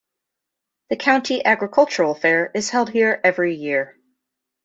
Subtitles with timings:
[0.89, 3.99] The county agricultural fair is held here every year.